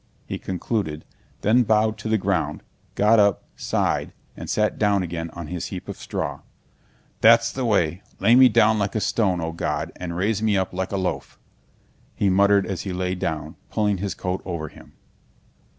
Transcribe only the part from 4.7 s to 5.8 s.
down again on his